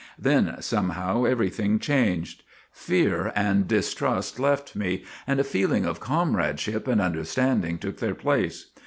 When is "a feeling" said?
5.39-5.85